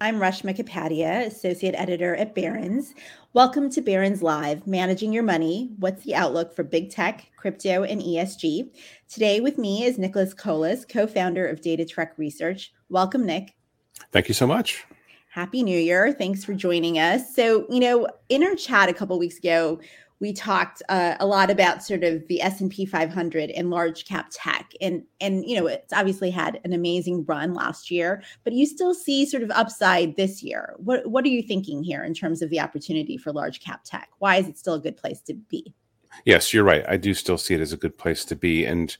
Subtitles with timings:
[0.00, 2.94] I'm Reshma Kapadia, Associate Editor at Barron's.
[3.32, 5.72] Welcome to Barron's Live, Managing Your Money.
[5.80, 8.70] What's the outlook for big tech, crypto, and ESG?
[9.08, 12.72] Today with me is Nicholas Colas, co-founder of DataTrek Research.
[12.88, 13.56] Welcome, Nick.
[14.12, 14.86] Thank you so much.
[15.30, 16.12] Happy New Year.
[16.12, 17.34] Thanks for joining us.
[17.34, 19.80] So, you know, in our chat a couple weeks ago,
[20.20, 24.72] we talked uh, a lot about sort of the S&P 500 and large cap tech
[24.80, 28.94] and and you know it's obviously had an amazing run last year but you still
[28.94, 32.50] see sort of upside this year what what are you thinking here in terms of
[32.50, 35.74] the opportunity for large cap tech why is it still a good place to be
[36.24, 36.84] Yes, you're right.
[36.88, 38.64] I do still see it as a good place to be.
[38.64, 38.96] And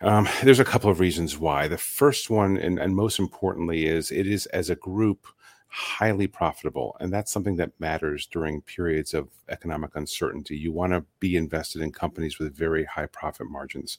[0.00, 1.68] um, there's a couple of reasons why.
[1.68, 5.26] The first one, and, and most importantly, is it is as a group
[5.72, 6.96] highly profitable.
[6.98, 10.56] And that's something that matters during periods of economic uncertainty.
[10.56, 13.98] You want to be invested in companies with very high profit margins.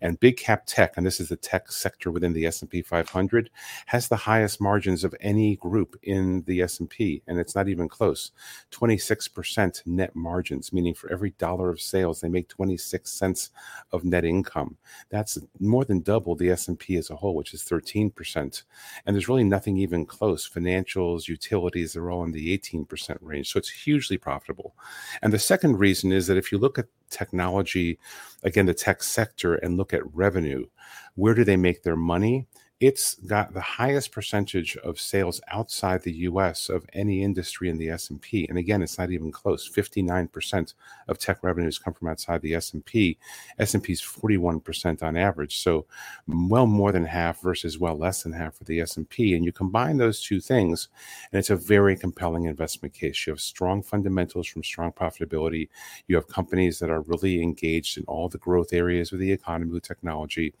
[0.00, 3.50] And big cap tech, and this is the tech sector within the S&P 500,
[3.86, 8.32] has the highest margins of any group in the S&P, and it's not even close.
[8.72, 13.50] 26% net margins, meaning for every dollar of sales, they make 26 cents
[13.92, 14.76] of net income.
[15.08, 18.62] That's more than double the S&P as a whole, which is 13%.
[19.06, 20.44] And there's really nothing even close.
[20.44, 23.52] Financial utilities, are all in the 18% range.
[23.52, 24.74] So it's hugely profitable.
[25.22, 27.98] And the second reason is that if you look at technology,
[28.42, 30.66] again, the tech sector, and look at revenue,
[31.14, 32.46] where do they make their money?
[32.82, 37.88] It's got the highest percentage of sales outside the US of any industry in the
[37.88, 39.70] S&P and again it's not even close.
[39.70, 40.74] 59%
[41.06, 43.16] of tech revenues come from outside the S&P
[43.60, 45.60] S&P is 41% on average.
[45.60, 45.86] So
[46.26, 49.98] well more than half versus well less than half for the S&P and you combine
[49.98, 50.88] those two things
[51.30, 53.28] and it's a very compelling investment case.
[53.28, 55.68] You have strong fundamentals from strong profitability.
[56.08, 59.70] You have companies that are really engaged in all the growth areas of the economy
[59.70, 60.52] with technology.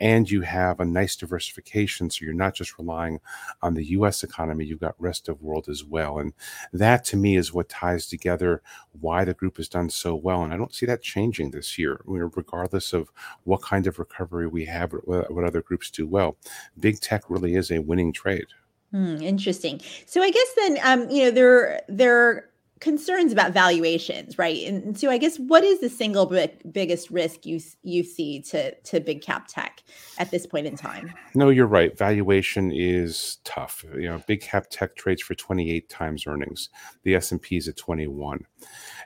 [0.00, 2.10] And you have a nice diversification diversification.
[2.10, 3.20] So you're not just relying
[3.62, 6.18] on the US economy, you've got rest of world as well.
[6.18, 6.32] And
[6.72, 8.62] that to me is what ties together
[9.00, 10.42] why the group has done so well.
[10.42, 13.10] And I don't see that changing this year, regardless of
[13.44, 16.36] what kind of recovery we have, what other groups do well.
[16.80, 18.46] Big tech really is a winning trade.
[18.92, 19.80] Hmm, interesting.
[20.06, 22.48] So I guess then, um, you know, there there
[22.86, 24.64] concerns about valuations, right?
[24.64, 28.72] And so I guess what is the single big, biggest risk you you see to
[28.76, 29.82] to big cap tech
[30.18, 31.12] at this point in time?
[31.34, 31.98] No, you're right.
[31.98, 33.84] Valuation is tough.
[33.92, 36.68] You know, big cap tech trades for 28 times earnings.
[37.02, 38.46] The S&P is at 21.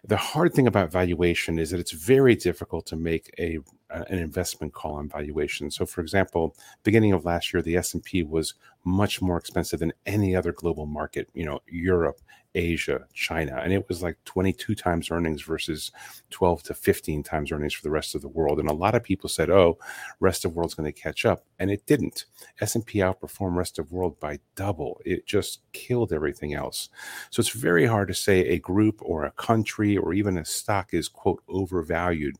[0.04, 4.72] The hard thing about valuation is that it's very difficult to make a an investment
[4.72, 5.70] call on valuation.
[5.70, 6.54] So for example,
[6.84, 8.54] beginning of last year the S&P was
[8.84, 12.20] much more expensive than any other global market, you know, Europe,
[12.54, 15.92] Asia, China, and it was like 22 times earnings versus
[16.30, 18.58] 12 to 15 times earnings for the rest of the world.
[18.58, 19.78] And a lot of people said, "Oh,
[20.20, 22.26] rest of world's going to catch up," and it didn't.
[22.60, 25.00] S&P outperformed rest of world by double.
[25.04, 26.88] It just killed everything else.
[27.30, 30.92] So it's very hard to say a group or a country or even a stock
[30.92, 32.36] is quote overvalued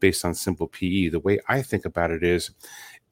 [0.00, 1.08] based on simple PE.
[1.08, 2.50] The way I think about it is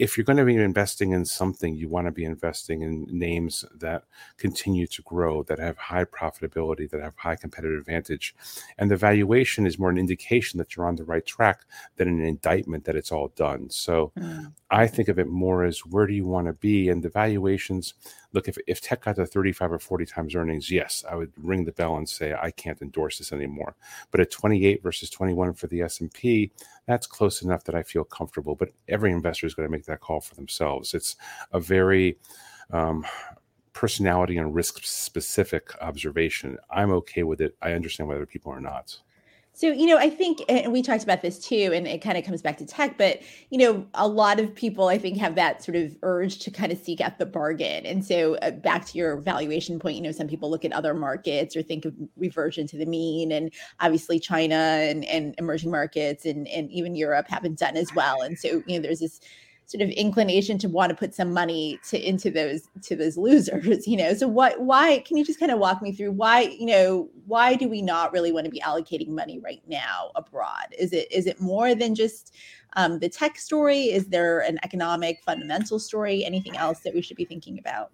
[0.01, 3.67] if you're going to be investing in something, you want to be investing in names
[3.75, 4.05] that
[4.39, 8.35] continue to grow, that have high profitability, that have high competitive advantage.
[8.79, 11.67] And the valuation is more an indication that you're on the right track
[11.97, 13.69] than an indictment that it's all done.
[13.69, 14.51] So mm.
[14.71, 16.89] I think of it more as where do you want to be?
[16.89, 17.93] And the valuations
[18.33, 21.65] look, if, if tech got to 35 or 40 times earnings, yes, I would ring
[21.65, 23.75] the bell and say, I can't endorse this anymore.
[24.11, 26.53] But at 28 versus 21 for the S&P,
[26.87, 28.55] that's close enough that I feel comfortable.
[28.55, 30.95] But every investor is going to make that call for themselves.
[30.95, 31.17] It's
[31.53, 32.19] a very
[32.71, 33.05] um,
[33.73, 36.59] personality and risk specific observation.
[36.71, 37.57] I'm okay with it.
[37.63, 38.99] I understand why other people are not.
[39.61, 42.25] So, you know, I think, and we talked about this too, and it kind of
[42.25, 43.21] comes back to tech, but,
[43.51, 46.73] you know, a lot of people, I think, have that sort of urge to kind
[46.73, 47.85] of seek out the bargain.
[47.85, 50.95] And so, uh, back to your valuation point, you know, some people look at other
[50.95, 53.33] markets or think of reversion to the mean.
[53.33, 58.23] And obviously, China and, and emerging markets and, and even Europe haven't done as well.
[58.23, 59.21] And so, you know, there's this
[59.71, 63.87] sort of inclination to want to put some money to into those to those losers
[63.87, 64.15] you know?
[64.15, 67.55] So what why can you just kind of walk me through why you know why
[67.55, 70.75] do we not really want to be allocating money right now abroad?
[70.77, 72.35] Is it is it more than just
[72.75, 73.85] um, the tech story?
[73.85, 76.25] Is there an economic fundamental story?
[76.25, 77.91] Anything else that we should be thinking about?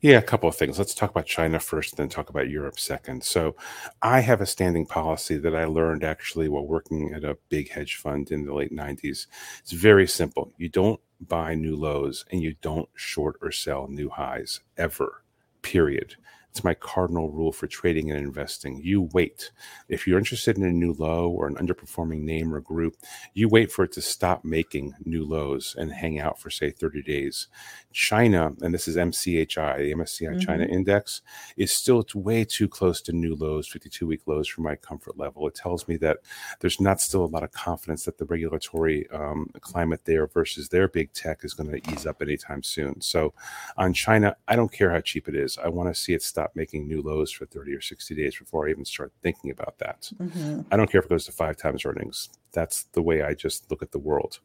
[0.00, 0.78] Yeah, a couple of things.
[0.78, 3.24] Let's talk about China first, then talk about Europe second.
[3.24, 3.56] So,
[4.02, 7.96] I have a standing policy that I learned actually while working at a big hedge
[7.96, 9.26] fund in the late 90s.
[9.60, 10.52] It's very simple.
[10.56, 15.22] You don't buy new lows and you don't short or sell new highs ever,
[15.62, 16.16] period.
[16.54, 18.80] It's my cardinal rule for trading and investing.
[18.80, 19.50] You wait.
[19.88, 22.94] If you're interested in a new low or an underperforming name or group,
[23.32, 27.02] you wait for it to stop making new lows and hang out for, say, 30
[27.02, 27.48] days.
[27.92, 30.38] China, and this is MCHI, the MSCI mm-hmm.
[30.38, 31.22] China Index,
[31.56, 35.48] is still way too close to new lows, 52 week lows for my comfort level.
[35.48, 36.18] It tells me that
[36.60, 40.86] there's not still a lot of confidence that the regulatory um, climate there versus their
[40.86, 43.00] big tech is going to ease up anytime soon.
[43.00, 43.34] So
[43.76, 45.58] on China, I don't care how cheap it is.
[45.58, 48.36] I want to see it stop stop making new lows for 30 or 60 days
[48.36, 50.10] before I even start thinking about that.
[50.20, 50.60] Mm-hmm.
[50.70, 52.28] I don't care if it goes to five times earnings.
[52.52, 54.40] That's the way I just look at the world.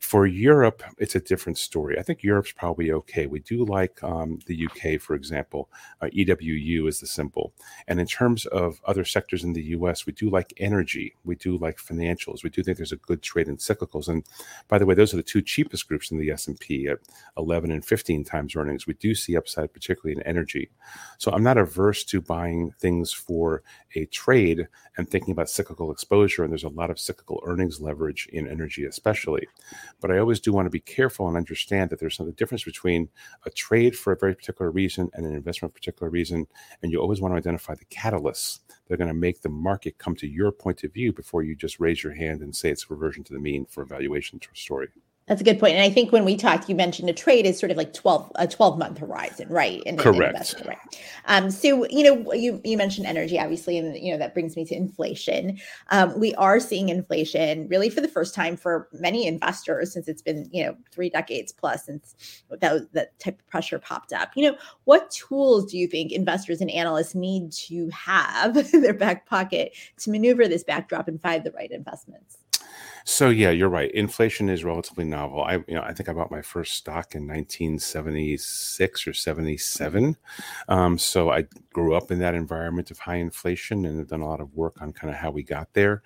[0.00, 1.98] For Europe, it's a different story.
[1.98, 3.26] I think Europe's probably okay.
[3.26, 5.68] We do like um, the UK, for example.
[6.00, 7.52] Uh, EWU is the symbol.
[7.86, 11.14] And in terms of other sectors in the US, we do like energy.
[11.24, 12.42] We do like financials.
[12.42, 14.08] We do think there's a good trade in cyclicals.
[14.08, 14.24] And
[14.68, 16.98] by the way, those are the two cheapest groups in the S&P at
[17.36, 18.86] 11 and 15 times earnings.
[18.86, 20.70] We do see upside, particularly in energy.
[21.18, 23.62] So I'm not averse to buying things for
[23.94, 26.42] a trade and thinking about cyclical exposure.
[26.42, 29.46] And there's a lot of cyclical earnings leverage in energy, especially.
[30.00, 33.08] But I always do want to be careful and understand that there's some difference between
[33.44, 36.46] a trade for a very particular reason and an investment for a particular reason.
[36.82, 39.98] And you always want to identify the catalysts that are going to make the market
[39.98, 42.90] come to your point of view before you just raise your hand and say it's
[42.90, 44.88] reversion to the mean for a valuation story.
[45.30, 45.74] That's a good point.
[45.74, 48.32] And I think when we talked, you mentioned a trade is sort of like 12,
[48.34, 49.80] a 12 month horizon, right?
[49.84, 50.56] In, Correct.
[50.66, 50.76] Right.
[51.26, 54.64] Um, so, you know, you, you mentioned energy, obviously, and, you know, that brings me
[54.64, 55.60] to inflation.
[55.90, 60.20] Um, we are seeing inflation really for the first time for many investors since it's
[60.20, 64.32] been, you know, three decades plus since that, that type of pressure popped up.
[64.34, 68.94] You know, what tools do you think investors and analysts need to have in their
[68.94, 72.39] back pocket to maneuver this backdrop and find the right investments?
[73.04, 73.90] So yeah, you're right.
[73.92, 75.42] Inflation is relatively novel.
[75.42, 80.16] I you know I think I bought my first stock in 1976 or 77.
[80.68, 84.28] Um, so I grew up in that environment of high inflation and have done a
[84.28, 86.02] lot of work on kind of how we got there.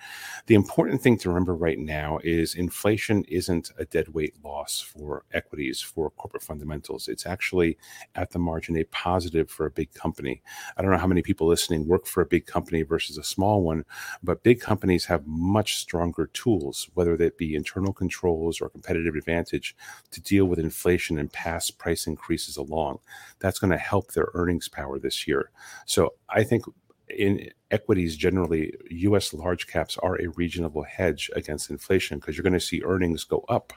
[0.47, 5.81] The important thing to remember right now is inflation isn't a deadweight loss for equities
[5.81, 7.09] for corporate fundamentals.
[7.09, 7.79] It's actually
[8.15, 10.43] at the margin a positive for a big company.
[10.77, 13.63] I don't know how many people listening work for a big company versus a small
[13.63, 13.85] one,
[14.23, 19.77] but big companies have much stronger tools whether that be internal controls or competitive advantage,
[20.11, 22.99] to deal with inflation and pass price increases along.
[23.39, 25.51] That's going to help their earnings power this year.
[25.87, 26.65] So I think
[27.09, 32.55] in equities generally, US large caps are a reasonable hedge against inflation because you're going
[32.55, 33.73] to see earnings go up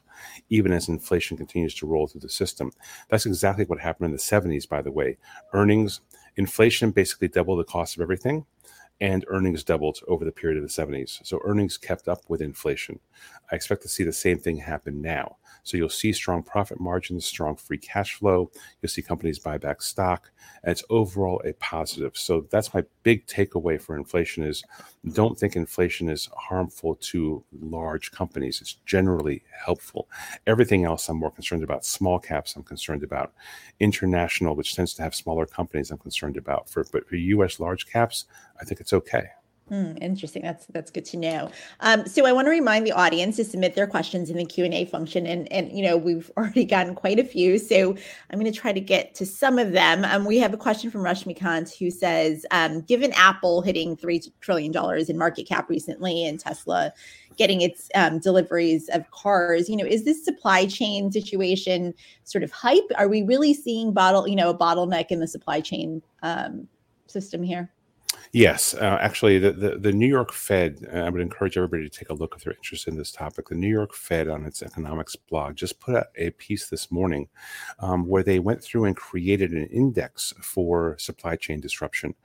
[0.49, 2.71] even as inflation continues to roll through the system.
[3.09, 5.17] That's exactly what happened in the 70s, by the way.
[5.53, 6.01] Earnings,
[6.37, 8.45] inflation basically doubled the cost of everything
[8.99, 11.19] and earnings doubled over the period of the 70s.
[11.23, 12.99] So earnings kept up with inflation.
[13.51, 15.37] I expect to see the same thing happen now.
[15.63, 18.51] So you'll see strong profit margins, strong free cash flow.
[18.81, 20.31] You'll see companies buy back stock,
[20.63, 22.15] and it's overall a positive.
[22.15, 24.63] So that's my big takeaway for inflation is
[25.13, 28.61] don't think inflation is harmful to large companies.
[28.61, 30.09] It's generally helpful.
[30.45, 31.85] Everything else I'm more concerned about.
[31.85, 33.33] Small caps I'm concerned about.
[33.79, 36.69] International, which tends to have smaller companies, I'm concerned about.
[36.69, 38.25] For but for US large caps,
[38.59, 39.27] I think it's okay.
[39.69, 40.43] Hmm, interesting.
[40.43, 41.51] That's that's good to know.
[41.81, 44.63] Um, so I want to remind the audience to submit their questions in the Q
[44.63, 47.93] and A function, and and you know we've already gotten quite a few, so
[48.29, 50.05] I'm going to try to get to some of them.
[50.05, 54.71] Um, we have a question from Rashmikant who says, um, given Apple hitting three trillion
[54.71, 56.93] dollars in market cap recently, and Tesla
[57.35, 61.93] getting its um, deliveries of cars, you know, is this supply chain situation
[62.23, 62.89] sort of hype?
[62.97, 66.67] Are we really seeing bottle, you know, a bottleneck in the supply chain um,
[67.07, 67.69] system here?
[68.33, 70.85] Yes, uh, actually, the, the, the New York Fed.
[70.93, 73.47] Uh, I would encourage everybody to take a look if they're interested in this topic.
[73.47, 77.29] The New York Fed, on its economics blog, just put out a piece this morning
[77.79, 82.15] um, where they went through and created an index for supply chain disruption,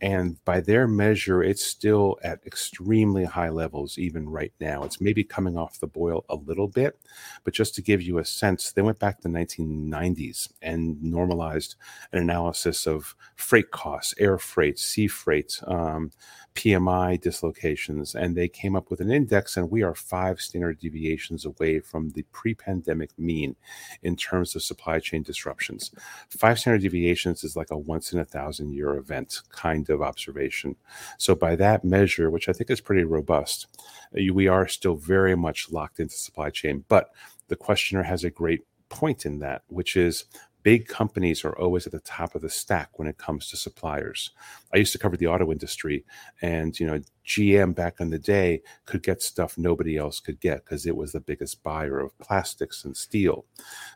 [0.00, 4.82] and by their measure, it's still at extremely high levels even right now.
[4.84, 6.98] It's maybe coming off the boil a little bit,
[7.44, 11.76] but just to give you a sense, they went back to the 1990s and normalized
[12.12, 16.10] an analysis of freight costs, air freight, sea freight um,
[16.54, 21.44] PMI dislocations, and they came up with an index, and we are five standard deviations
[21.44, 23.56] away from the pre pandemic mean
[24.02, 25.92] in terms of supply chain disruptions.
[26.28, 30.76] Five standard deviations is like a once in a thousand year event kind of observation.
[31.18, 33.66] So, by that measure, which I think is pretty robust,
[34.12, 36.84] we are still very much locked into supply chain.
[36.88, 37.10] But
[37.48, 40.24] the questioner has a great point in that, which is
[40.62, 44.30] big companies are always at the top of the stack when it comes to suppliers.
[44.74, 46.04] I used to cover the auto industry,
[46.42, 50.64] and you know, GM back in the day could get stuff nobody else could get
[50.64, 53.44] because it was the biggest buyer of plastics and steel.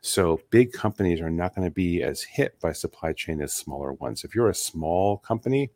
[0.02, 3.92] So big companies are not going to be as hit by supply chain as smaller
[3.94, 4.25] ones.
[4.25, 5.71] If you're a small company,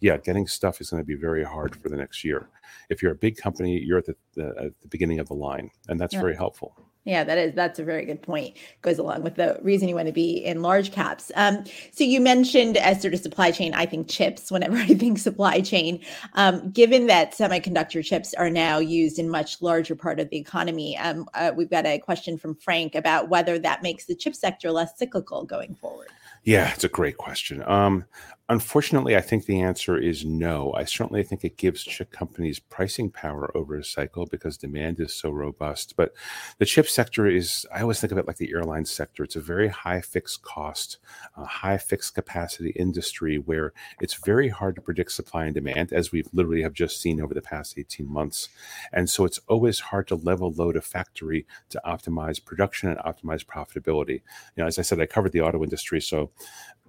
[0.00, 2.48] yeah, getting stuff is going to be very hard for the next year.
[2.90, 5.70] If you're a big company, you're at the, the at the beginning of the line,
[5.88, 6.20] and that's yeah.
[6.20, 6.76] very helpful.
[7.04, 8.56] Yeah, that is that's a very good point.
[8.80, 11.30] Goes along with the reason you want to be in large caps.
[11.34, 13.74] Um, so you mentioned as sort of supply chain.
[13.74, 14.50] I think chips.
[14.50, 16.00] Whenever I think supply chain,
[16.32, 20.96] um, given that semiconductor chips are now used in much larger part of the economy,
[20.96, 24.70] um, uh, we've got a question from Frank about whether that makes the chip sector
[24.70, 26.08] less cyclical going forward.
[26.44, 27.62] Yeah, it's a great question.
[27.66, 28.04] Um,
[28.50, 30.74] Unfortunately, I think the answer is no.
[30.74, 35.14] I certainly think it gives chip companies pricing power over a cycle because demand is
[35.14, 35.94] so robust.
[35.96, 36.12] But
[36.58, 39.24] the chip sector is, I always think of it like the airline sector.
[39.24, 40.98] It's a very high fixed cost,
[41.38, 43.72] uh, high fixed capacity industry where
[44.02, 47.32] it's very hard to predict supply and demand, as we've literally have just seen over
[47.32, 48.50] the past 18 months.
[48.92, 53.42] And so it's always hard to level load a factory to optimize production and optimize
[53.42, 54.20] profitability.
[54.54, 56.02] You know, as I said, I covered the auto industry.
[56.02, 56.30] So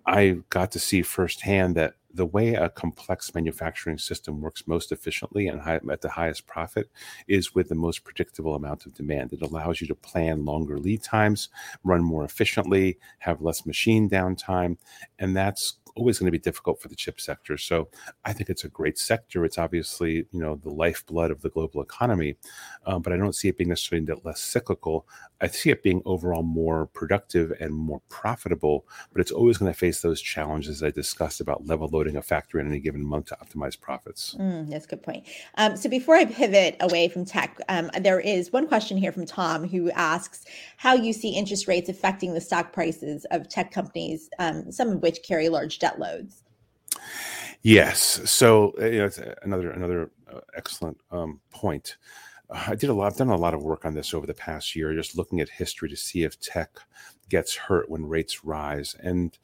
[0.08, 5.48] I got to see firsthand that the way a complex manufacturing system works most efficiently
[5.48, 6.90] and high, at the highest profit
[7.28, 9.34] is with the most predictable amount of demand.
[9.34, 11.50] It allows you to plan longer lead times,
[11.84, 14.78] run more efficiently, have less machine downtime,
[15.20, 17.58] and that's always going to be difficult for the chip sector.
[17.58, 17.90] So
[18.24, 19.46] I think it's a great sector.
[19.46, 22.36] It's obviously you know the lifeblood of the global economy,
[22.86, 25.08] um, but I don't see it being necessarily less cyclical.
[25.42, 29.78] I see it being overall more productive and more profitable, but it's always going to
[29.78, 33.38] face those challenges I discussed about level loading a factory in any given month to
[33.44, 34.36] optimize profits.
[34.40, 35.26] Mm, that's a good point.
[35.56, 39.26] Um, so before I pivot away from tech, um, there is one question here from
[39.26, 40.46] Tom who asks
[40.78, 45.02] how you see interest rates affecting the stock prices of tech companies, um, some of
[45.02, 46.44] which carry large loads.
[47.62, 48.30] Yes.
[48.30, 49.10] So uh, you know,
[49.42, 51.98] another another uh, excellent um, point.
[52.50, 53.08] I did a lot.
[53.08, 55.50] I've done a lot of work on this over the past year, just looking at
[55.50, 56.70] history to see if tech
[57.30, 58.96] gets hurt when rates rise.
[59.00, 59.38] And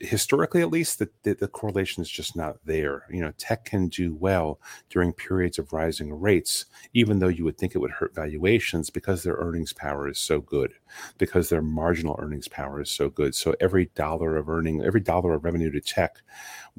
[0.00, 3.04] historically at least the, the, the, correlation is just not there.
[3.10, 7.58] You know tech can do well during periods of rising rates even though you would
[7.58, 10.72] think it would hurt valuations because their earnings power is so good
[11.18, 13.34] because their marginal earnings power is so good.
[13.34, 16.22] So every dollar of earning every dollar of revenue to tech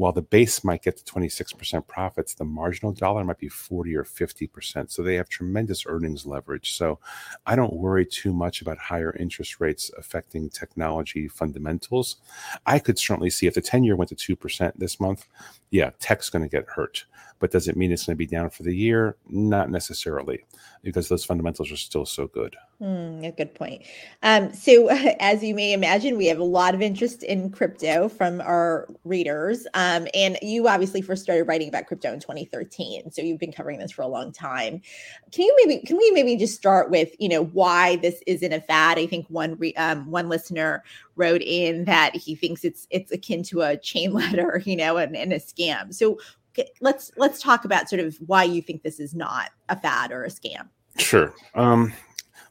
[0.02, 4.04] while the base might get to 26% profits the marginal dollar might be 40 or
[4.04, 7.00] 50% so they have tremendous earnings leverage so
[7.46, 12.18] i don't worry too much about higher interest rates affecting technology fundamentals
[12.66, 15.28] i could certainly see if the 10 year went to 2% this month,
[15.70, 17.06] yeah, tech's going to get hurt.
[17.40, 19.18] But does it mean it's going to be down for the year?
[19.28, 20.46] Not necessarily,
[20.84, 22.56] because those fundamentals are still so good.
[22.82, 23.84] Mm, a good point.
[24.24, 28.42] Um, so, as you may imagine, we have a lot of interest in crypto from
[28.42, 29.68] our readers.
[29.76, 33.78] Um, and you obviously first started writing about crypto in 2013, so you've been covering
[33.78, 34.82] this for a long time.
[35.32, 38.62] Can you maybe can we maybe just start with you know why this isn't a
[38.62, 38.98] fad?
[38.98, 40.84] I think one re, um, one listener
[41.16, 45.16] wrote in that he thinks it's it's akin to a chain letter, you know, and,
[45.16, 45.94] and a scam.
[45.94, 46.18] So
[46.82, 50.24] let's let's talk about sort of why you think this is not a fad or
[50.24, 50.68] a scam.
[50.98, 51.34] Sure.
[51.56, 51.94] Um,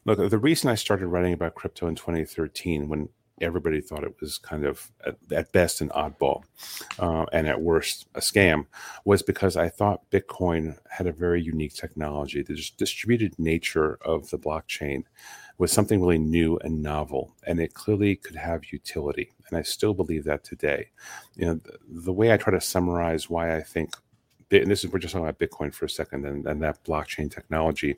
[0.05, 4.37] look, the reason I started writing about crypto in 2013, when everybody thought it was
[4.37, 6.43] kind of at, at best an oddball
[6.99, 8.65] uh, and at worst a scam,
[9.03, 12.43] was because I thought Bitcoin had a very unique technology.
[12.43, 15.03] The distributed nature of the blockchain
[15.57, 19.31] was something really new and novel, and it clearly could have utility.
[19.47, 20.89] And I still believe that today.
[21.35, 23.95] You know, the, the way I try to summarize why I think
[24.59, 27.31] and this is we're just talking about Bitcoin for a second and, and that blockchain
[27.31, 27.95] technology.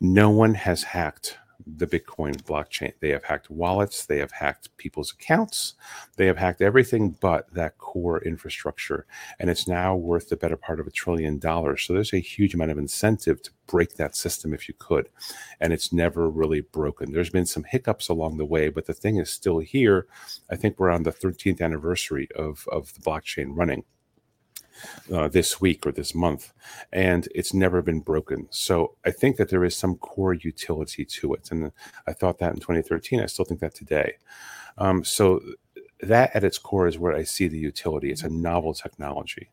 [0.00, 2.92] No one has hacked the Bitcoin blockchain.
[3.00, 5.74] They have hacked wallets, they have hacked people's accounts,
[6.16, 9.06] they have hacked everything but that core infrastructure.
[9.38, 11.82] And it's now worth the better part of a trillion dollars.
[11.82, 15.08] So there's a huge amount of incentive to break that system if you could.
[15.60, 17.12] And it's never really broken.
[17.12, 20.06] There's been some hiccups along the way, but the thing is still here.
[20.50, 23.84] I think we're on the 13th anniversary of, of the blockchain running
[25.12, 26.52] uh, this week or this month,
[26.92, 28.46] and it's never been broken.
[28.50, 31.72] So I think that there is some core utility to it, and
[32.06, 33.20] I thought that in 2013.
[33.20, 34.14] I still think that today.
[34.78, 35.40] Um, so
[36.00, 38.10] that at its core is where I see the utility.
[38.10, 39.50] It's a novel technology.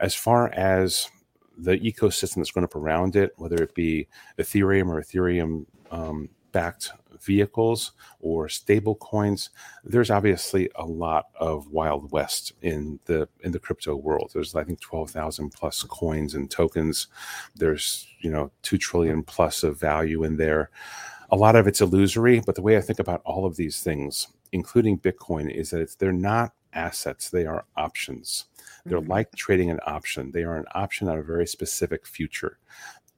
[0.00, 1.10] As far as
[1.56, 4.06] the ecosystem that's going up around it, whether it be
[4.38, 6.90] Ethereum or Ethereum um, backed
[7.22, 9.50] vehicles or stable coins
[9.84, 14.30] there's obviously a lot of wild west in the in the crypto world.
[14.32, 17.08] There's i think 12,000 plus coins and tokens.
[17.56, 20.70] There's you know 2 trillion plus of value in there.
[21.30, 24.28] A lot of it's illusory but the way i think about all of these things
[24.52, 28.46] including bitcoin is that they're not assets they are options.
[28.84, 29.10] They're mm-hmm.
[29.10, 30.30] like trading an option.
[30.32, 32.58] They are an option on a very specific future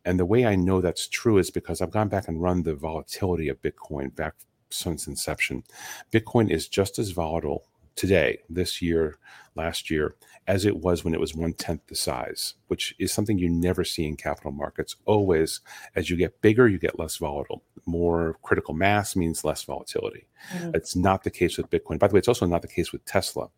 [0.05, 2.75] and the way I know that's true is because I've gone back and run the
[2.75, 4.35] volatility of Bitcoin back
[4.71, 5.65] since inception.
[6.13, 7.65] Bitcoin is just as volatile
[7.97, 9.19] today, this year,
[9.57, 10.15] last year,
[10.47, 13.85] as it was when it was one tenth the size, which is something you never
[13.85, 14.97] see in capital markets.
[15.05, 15.61] Always,
[15.95, 17.63] as you get bigger, you get less volatile.
[17.85, 20.27] More critical mass means less volatility.
[20.55, 20.71] Mm-hmm.
[20.75, 21.99] It's not the case with Bitcoin.
[21.99, 23.51] By the way, it's also not the case with Tesla,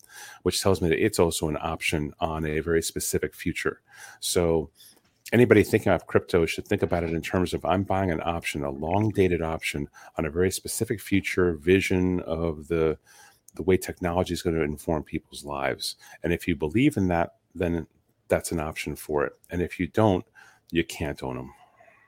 [0.42, 3.80] which tells me that it's also an option on a very specific future.
[4.18, 4.70] So,
[5.32, 8.62] anybody thinking of crypto should think about it in terms of I'm buying an option,
[8.64, 12.98] a long dated option on a very specific future vision of the
[13.54, 15.96] the way technology is going to inform people's lives.
[16.22, 17.86] And if you believe in that, then
[18.28, 19.32] that's an option for it.
[19.50, 20.24] And if you don't,
[20.70, 21.52] you can't own them.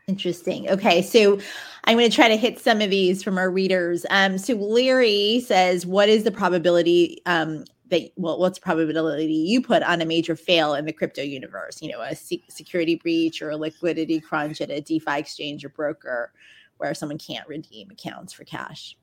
[0.07, 0.69] Interesting.
[0.71, 1.38] Okay, so
[1.85, 4.04] I'm going to try to hit some of these from our readers.
[4.11, 9.62] Um, so Larry says, "What is the probability um, that well what's the probability you
[9.62, 11.80] put on a major fail in the crypto universe?
[11.80, 16.32] You know a security breach or a liquidity crunch at a defi exchange or broker
[16.78, 18.96] where someone can't redeem accounts for cash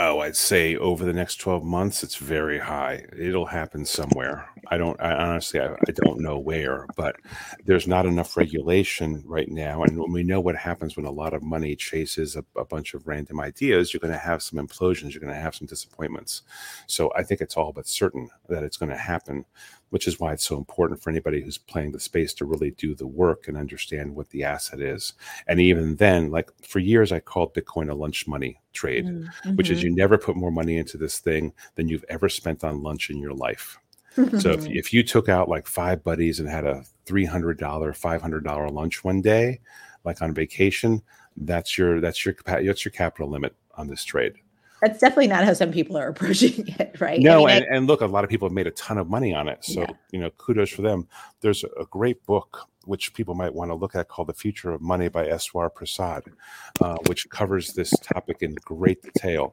[0.00, 3.04] Oh, I'd say over the next 12 months, it's very high.
[3.18, 4.48] It'll happen somewhere.
[4.68, 7.16] I don't, I honestly, I, I, don't know where, but
[7.64, 9.82] there's not enough regulation right now.
[9.82, 13.08] And we know what happens when a lot of money chases a, a bunch of
[13.08, 16.42] random ideas, you're going to have some implosions, you're going to have some disappointments.
[16.86, 19.46] So I think it's all but certain that it's going to happen
[19.90, 22.94] which is why it's so important for anybody who's playing the space to really do
[22.94, 25.14] the work and understand what the asset is.
[25.46, 29.56] And even then, like for years, I called Bitcoin a lunch money trade, mm-hmm.
[29.56, 29.88] which is mm-hmm.
[29.88, 33.18] you never put more money into this thing than you've ever spent on lunch in
[33.18, 33.78] your life.
[34.38, 39.04] so if, if you took out like five buddies and had a $300 $500 lunch
[39.04, 39.60] one day
[40.04, 41.00] like on vacation
[41.36, 44.34] that's your that's your that's your capital limit on this trade
[44.80, 47.20] that's definitely not how some people are approaching it, right?
[47.20, 48.96] No, I mean, and, I, and look, a lot of people have made a ton
[48.98, 49.64] of money on it.
[49.64, 49.90] So, yeah.
[50.12, 51.08] you know, kudos for them.
[51.40, 54.80] There's a great book which people might want to look at called The Future of
[54.80, 56.24] Money by Eswar Prasad,
[56.80, 59.52] uh, which covers this topic in great detail.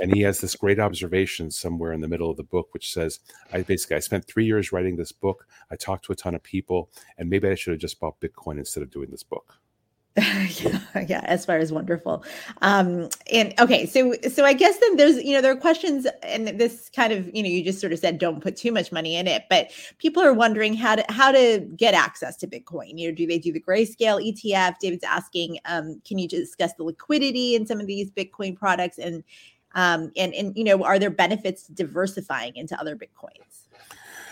[0.00, 3.18] And he has this great observation somewhere in the middle of the book, which says,
[3.52, 5.48] I basically I spent three years writing this book.
[5.70, 8.58] I talked to a ton of people, and maybe I should have just bought Bitcoin
[8.58, 9.58] instead of doing this book.
[10.62, 12.24] yeah, yeah, Eswar's wonderful.
[12.62, 16.48] Um, and okay, so so I guess then there's you know there are questions, and
[16.58, 19.16] this kind of you know you just sort of said don't put too much money
[19.16, 22.98] in it, but people are wondering how to how to get access to Bitcoin.
[22.98, 24.78] You know, do they do the grayscale ETF?
[24.78, 29.22] David's asking, um, can you discuss the liquidity in some of these Bitcoin products, and
[29.74, 33.66] um, and and you know, are there benefits to diversifying into other Bitcoins?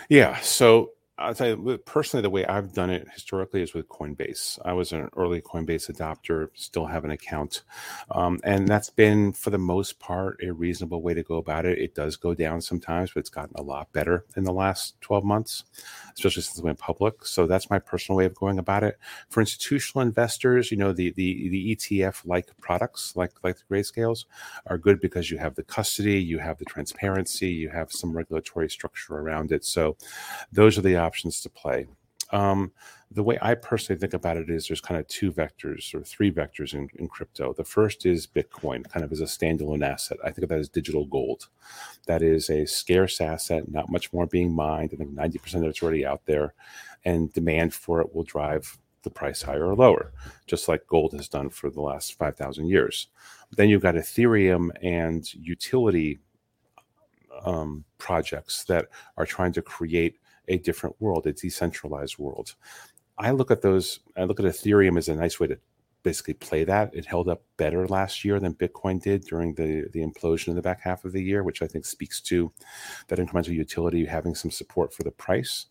[0.09, 4.59] Yeah, so I'll tell you personally, the way I've done it historically is with Coinbase.
[4.65, 7.63] I was an early Coinbase adopter, still have an account.
[8.11, 11.77] Um, and that's been, for the most part, a reasonable way to go about it.
[11.79, 15.23] It does go down sometimes, but it's gotten a lot better in the last 12
[15.23, 15.63] months,
[16.15, 17.25] especially since it went public.
[17.25, 18.97] So that's my personal way of going about it.
[19.29, 24.25] For institutional investors, you know, the, the, the ETF like products, like, like the grayscales,
[24.67, 28.69] are good because you have the custody, you have the transparency, you have some regulatory
[28.69, 29.63] structure around it.
[29.63, 29.95] So
[30.51, 31.87] those are the options to play.
[32.31, 32.71] Um,
[33.11, 36.31] the way I personally think about it is there's kind of two vectors or three
[36.31, 37.53] vectors in, in, crypto.
[37.53, 40.17] The first is Bitcoin, kind of as a standalone asset.
[40.23, 41.47] I think of that as digital gold.
[42.07, 44.89] That is a scarce asset, not much more being mined.
[44.93, 46.55] I think 90% of it's already out there,
[47.05, 50.11] and demand for it will drive the price higher or lower,
[50.47, 53.07] just like gold has done for the last 5,000 years.
[53.51, 56.19] Then you've got Ethereum and utility
[57.45, 58.87] um, projects that
[59.17, 62.55] are trying to create a different world, a decentralized world.
[63.17, 65.57] I look at those, I look at Ethereum as a nice way to
[66.03, 66.93] basically play that.
[66.93, 70.61] It held up better last year than Bitcoin did during the, the implosion in the
[70.61, 72.51] back half of the year, which I think speaks to
[73.07, 75.65] that incremental utility having some support for the price.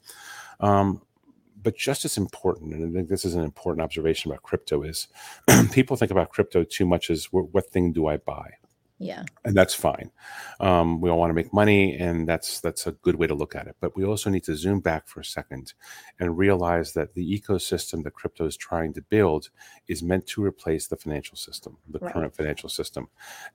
[0.61, 1.03] Um,
[1.63, 5.09] but just as important, and I think this is an important observation about crypto, is
[5.73, 8.51] people think about crypto too much as what thing do I buy?
[8.99, 9.25] Yeah.
[9.45, 10.13] And that's fine.
[10.61, 13.57] Um, we all want to make money, and that's that's a good way to look
[13.57, 13.77] at it.
[13.81, 15.75] But we also need to zoom back for a second
[16.21, 19.51] and realize that the ecosystem that crypto is trying to build
[19.89, 22.13] is meant to replace the financial system, the right.
[22.13, 23.09] current financial system.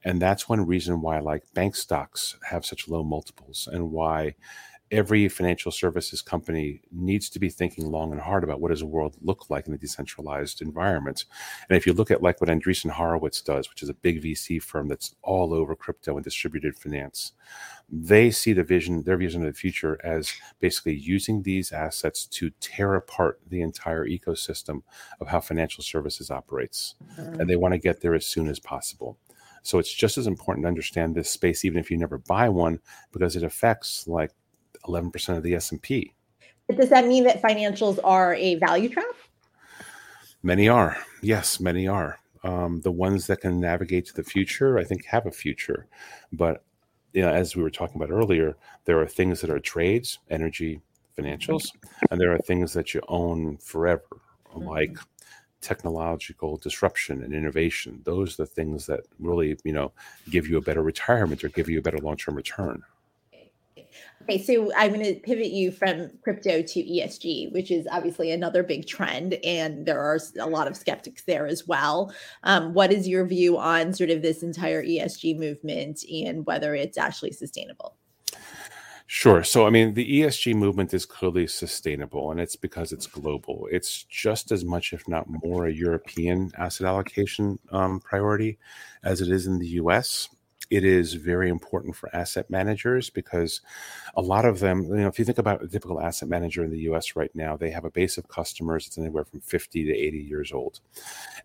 [0.04, 4.36] And that's one reason why like bank stocks have such low multiples and why
[4.92, 8.86] every financial services company needs to be thinking long and hard about what does the
[8.86, 11.26] world look like in a decentralized environment.
[11.70, 14.62] And if you look at like what Andreessen Horowitz does, which is a big VC
[14.62, 17.34] firm that's all over crypto and distributed finance,
[17.92, 22.50] they see the vision, their vision of the future as basically using these assets to
[22.60, 24.82] tear apart the entire ecosystem
[25.20, 26.96] of how financial services operates.
[27.20, 27.42] Mm-hmm.
[27.42, 29.18] And they want to get there as soon as possible.
[29.62, 32.80] So it's just as important to understand this space, even if you never buy one,
[33.12, 34.32] because it affects like
[34.90, 36.14] 11% of the S&P.
[36.68, 39.06] But does that mean that financials are a value trap?
[40.44, 40.98] Many are.
[41.22, 42.20] Yes, many are.
[42.44, 45.88] Um, the ones that can navigate to the future, I think, have a future.
[46.32, 46.64] But
[47.14, 50.82] you know, as we were talking about earlier, there are things that are trades, energy,
[51.18, 51.68] financials,
[52.12, 54.04] and there are things that you own forever,
[54.54, 54.68] mm-hmm.
[54.68, 54.98] like
[55.62, 58.02] technological disruption and innovation.
[58.06, 59.92] Those are the things that really, you know,
[60.30, 62.84] give you a better retirement or give you a better long-term return.
[64.30, 68.62] Okay, so I'm going to pivot you from crypto to ESG, which is obviously another
[68.62, 72.14] big trend, and there are a lot of skeptics there as well.
[72.44, 76.96] Um, what is your view on sort of this entire ESG movement and whether it's
[76.96, 77.98] actually sustainable?
[79.08, 79.44] Sure.
[79.44, 83.68] So, I mean, the ESG movement is clearly sustainable, and it's because it's global.
[83.72, 88.60] It's just as much, if not more, a European asset allocation um, priority
[89.04, 90.30] as it is in the US
[90.70, 93.62] it is very important for asset managers because
[94.16, 96.72] a lot of them, you know, if you think about a typical asset manager in
[96.72, 99.92] the US right now, they have a base of customers that's anywhere from 50 to
[99.92, 100.80] 80 years old.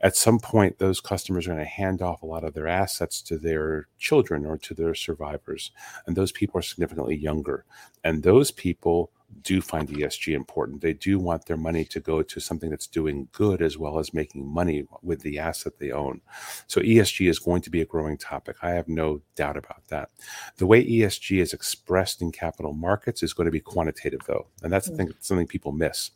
[0.00, 3.22] At some point, those customers are going to hand off a lot of their assets
[3.22, 5.70] to their children or to their survivors.
[6.06, 7.64] And those people are significantly younger.
[8.02, 9.10] And those people
[9.42, 10.80] do find ESG important.
[10.80, 14.14] They do want their money to go to something that's doing good as well as
[14.14, 16.20] making money with the asset they own.
[16.66, 18.56] So ESG is going to be a growing topic.
[18.62, 20.10] I have no doubt about that.
[20.56, 24.72] The way ESG is expressed in capital markets is going to be quantitative, though, and
[24.72, 24.96] that's mm-hmm.
[24.96, 26.10] thing, something people miss.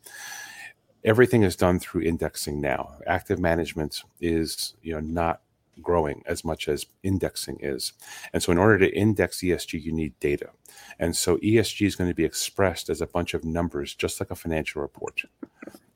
[1.03, 2.97] Everything is done through indexing now.
[3.07, 5.41] Active management is, you know, not
[5.81, 7.93] growing as much as indexing is.
[8.33, 10.49] And so, in order to index ESG, you need data.
[10.99, 14.31] And so, ESG is going to be expressed as a bunch of numbers, just like
[14.31, 15.23] a financial report.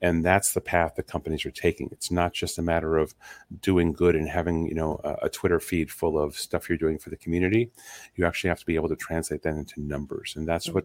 [0.03, 1.87] And that's the path that companies are taking.
[1.93, 3.15] It's not just a matter of
[3.61, 6.97] doing good and having you know a, a, twitter feed full of stuff you're doing
[6.97, 7.71] for the community.
[8.15, 10.33] You actually have to be able to translate that into numbers.
[10.35, 10.83] And that's what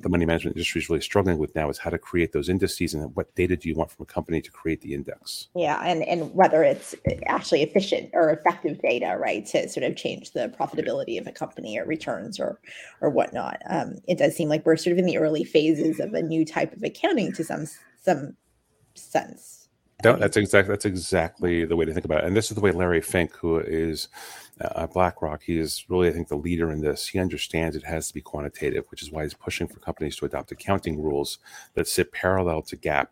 [0.00, 2.94] the money management industry is really struggling with now is how to create those indices
[2.94, 5.48] and what data do you want from a company to create the index.
[5.56, 6.94] Yeah and and whether it's
[7.26, 11.78] actually efficient or effective data right to sort of change the profitability of a company
[11.78, 12.58] or returns or
[13.00, 16.14] or whatnot um, it does seem like we're sort of in the early phases of
[16.14, 17.66] a new type of accounting to some
[18.02, 18.36] some
[18.94, 19.68] sense.
[20.02, 22.24] No, that's exactly that's exactly the way to think about it.
[22.24, 24.08] And this is the way Larry Fink, who is
[24.58, 27.06] uh, BlackRock, he is really, I think, the leader in this.
[27.06, 30.24] He understands it has to be quantitative, which is why he's pushing for companies to
[30.24, 31.38] adopt accounting rules
[31.74, 33.08] that sit parallel to GAAP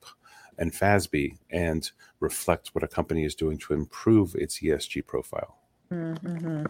[0.59, 1.91] and FASB and
[2.21, 5.59] reflect what a company is doing to improve its ESG profile.
[5.93, 6.67] Mm-hmm.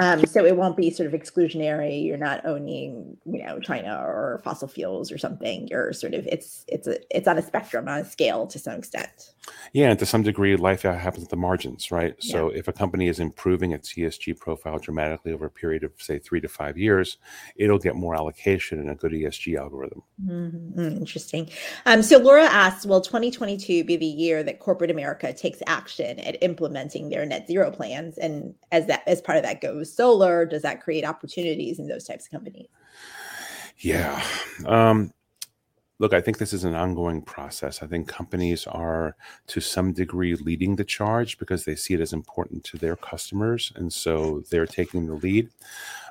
[0.00, 2.04] Um, so it won't be sort of exclusionary.
[2.04, 5.66] You're not owning, you know, China or fossil fuels or something.
[5.68, 8.78] You're sort of it's it's a it's on a spectrum, on a scale to some
[8.78, 9.34] extent.
[9.72, 12.14] Yeah, and to some degree, life happens at the margins, right?
[12.20, 12.32] Yeah.
[12.32, 16.18] So if a company is improving its ESG profile dramatically over a period of say
[16.18, 17.18] three to five years,
[17.56, 20.02] it'll get more allocation in a good ESG algorithm.
[20.24, 20.80] Mm-hmm.
[20.80, 21.48] Interesting.
[21.86, 26.42] Um, so Laura asks, will 2022 be the year that corporate America takes action at
[26.42, 30.62] implementing their net zero plans and as that as part of that goes solar does
[30.62, 32.68] that create opportunities in those types of companies
[33.78, 34.22] yeah
[34.66, 35.12] um,
[36.00, 37.82] look i think this is an ongoing process.
[37.82, 39.14] I think companies are
[39.48, 43.72] to some degree leading the charge because they see it as important to their customers
[43.76, 45.50] and so they're taking the lead.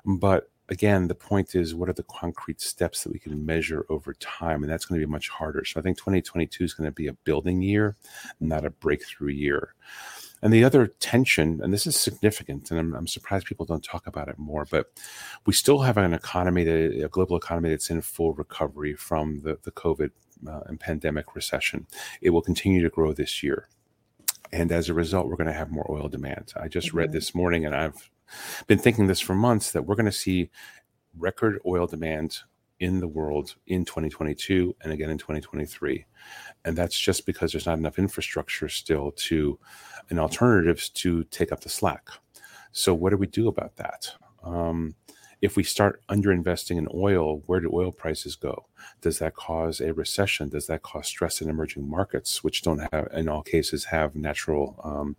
[0.06, 4.14] But again the point is what are the concrete steps that we can measure over
[4.14, 4.64] time?
[4.64, 5.66] And that's going to be much harder.
[5.66, 7.98] So i think 2022 is going to be a building year
[8.40, 9.74] not a breakthrough year
[10.42, 14.08] and the other tension, and this is significant, and I'm, I'm, surprised people don't talk
[14.08, 14.88] about it more, but
[15.46, 19.58] we still have an economy, that, a global economy that's in full recovery from the,
[19.64, 20.12] the COVID
[20.48, 21.88] uh, and pandemic recession.
[22.22, 23.68] It will continue to grow this year.
[24.52, 26.54] And as a result, we're going to have more oil demand.
[26.56, 26.98] I just mm-hmm.
[26.98, 28.10] read this morning, and I've
[28.68, 30.50] been thinking this for months that we're going to see
[31.18, 32.40] record oil demand
[32.80, 36.06] in the world in 2022 and again in 2023.
[36.66, 39.60] And that's just because there's not enough infrastructure still to
[40.10, 42.08] and alternatives to take up the slack.
[42.72, 44.12] So, what do we do about that?
[44.44, 44.96] Um,
[45.42, 48.66] if we start underinvesting in oil, where do oil prices go?
[49.02, 50.50] Does that cause a recession?
[50.50, 54.80] Does that cause stress in emerging markets, which don't have, in all cases, have natural
[54.84, 55.16] um,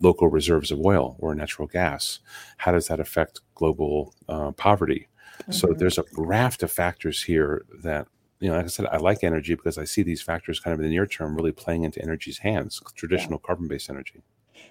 [0.00, 2.18] local reserves of oil or natural gas?
[2.56, 5.06] How does that affect global uh, poverty?
[5.40, 5.52] Mm-hmm.
[5.52, 8.06] So there's a raft of factors here that
[8.40, 10.80] you know, like I said, I like energy because I see these factors kind of
[10.80, 13.46] in the near term really playing into energy's hands, traditional yeah.
[13.46, 14.22] carbon based energy.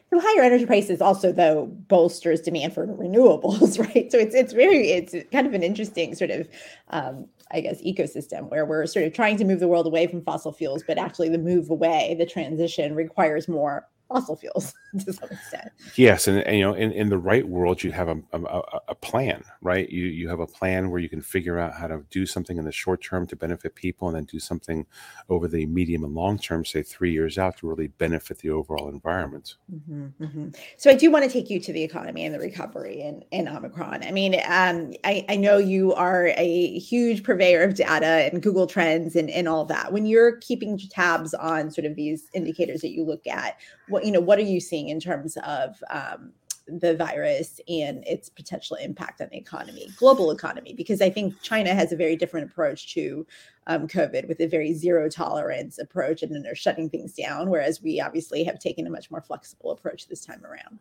[0.09, 4.11] So higher energy prices also though bolsters demand for renewables, right?
[4.11, 6.47] So it's it's very it's kind of an interesting sort of
[6.89, 10.23] um, I guess ecosystem where we're sort of trying to move the world away from
[10.23, 14.73] fossil fuels, but actually the move away, the transition requires more fossil fuels
[15.05, 15.71] to some extent.
[15.95, 18.95] Yes, and, and, you know, in, in the right world, you have a, a, a
[18.95, 19.89] plan, right?
[19.89, 22.65] You you have a plan where you can figure out how to do something in
[22.65, 24.85] the short term to benefit people, and then do something
[25.29, 28.89] over the medium and long term, say three years out, to really benefit the overall
[28.89, 29.55] environment.
[29.73, 30.49] Mm-hmm, mm-hmm.
[30.77, 33.47] So I do want to take you to the economy and the recovery in, in
[33.47, 34.03] Omicron.
[34.03, 38.67] I mean, um, I, I know you are a huge purveyor of data and Google
[38.67, 39.93] Trends and, and all that.
[39.93, 43.57] When you're keeping tabs on sort of these indicators that you look at,
[43.89, 46.31] what you know what are you seeing in terms of um,
[46.79, 51.73] the virus and its potential impact on the economy, global economy, because I think China
[51.73, 53.25] has a very different approach to
[53.67, 57.99] um, COVID with a very zero tolerance approach, and they're shutting things down, whereas we
[57.99, 60.79] obviously have taken a much more flexible approach this time around.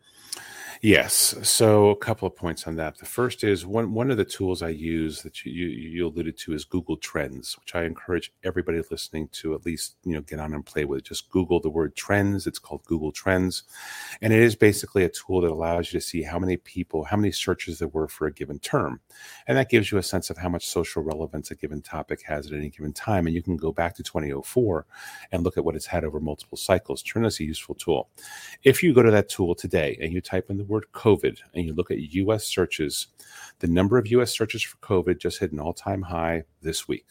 [0.81, 1.35] Yes.
[1.43, 2.97] So a couple of points on that.
[2.97, 6.53] The first is one one of the tools I use that you, you, alluded to
[6.53, 10.53] is Google Trends, which I encourage everybody listening to at least you know get on
[10.53, 11.03] and play with.
[11.03, 12.47] Just Google the word trends.
[12.47, 13.63] It's called Google Trends,
[14.21, 17.17] and it is basically a tool that allows you to see how many people, how
[17.17, 19.01] many searches there were for a given term,
[19.47, 22.47] and that gives you a sense of how much social relevance a given topic has
[22.47, 23.27] at any given time.
[23.27, 24.85] And you can go back to 2004
[25.33, 27.03] and look at what it's had over multiple cycles.
[27.03, 28.07] Turn this a useful tool.
[28.63, 31.65] If you go to that tool today and you type in the word COVID and
[31.65, 33.07] you look at US searches,
[33.59, 37.05] the number of US searches for COVID just hit an all time high this week.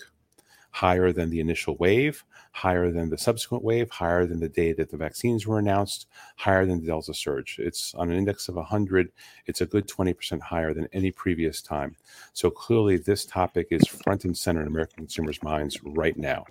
[0.71, 4.90] Higher than the initial wave, higher than the subsequent wave, higher than the day that
[4.90, 7.59] the vaccines were announced, higher than the Delta surge.
[7.59, 9.11] It's on an index of 100.
[9.47, 11.97] It's a good 20% higher than any previous time.
[12.33, 16.44] So clearly, this topic is front and center in American consumers' minds right now.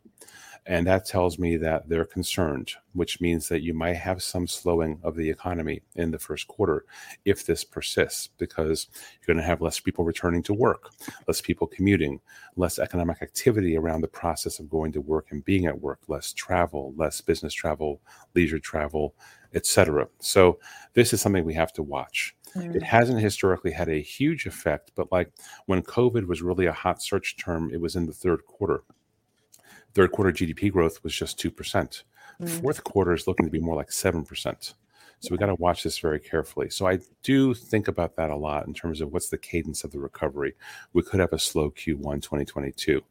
[0.68, 5.00] And that tells me that they're concerned, which means that you might have some slowing
[5.02, 6.84] of the economy in the first quarter
[7.24, 10.92] if this persists, because you're going to have less people returning to work,
[11.26, 12.20] less people commuting,
[12.58, 16.34] less economic activity around the process of going to work and being at work, less
[16.34, 18.02] travel, less business travel,
[18.36, 19.16] leisure travel,
[19.54, 20.10] etc.
[20.20, 20.60] So
[20.94, 22.36] this is something we have to watch.
[22.56, 25.32] It hasn't historically had a huge effect, but like
[25.68, 28.84] when COVID was really a hot search term, it was in the third quarter.
[29.98, 32.04] Third quarter GDP growth was just 2%.
[32.40, 32.62] Mm.
[32.62, 34.74] Fourth quarter is looking to be more like 7%.
[35.20, 36.70] So we got to watch this very carefully.
[36.70, 39.92] So I do think about that a lot in terms of what's the cadence of
[39.92, 40.54] the recovery.
[40.94, 43.02] We could have a slow Q1 2022.